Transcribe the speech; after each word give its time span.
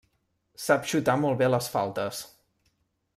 Sap 0.63 0.87
xutar 0.93 1.15
molt 1.25 1.39
bé 1.43 1.51
les 1.53 1.69
faltes. 1.75 2.23